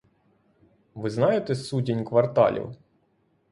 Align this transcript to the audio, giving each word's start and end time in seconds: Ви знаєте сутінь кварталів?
Ви 0.93 1.09
знаєте 1.09 1.55
сутінь 1.55 2.03
кварталів? 2.05 2.75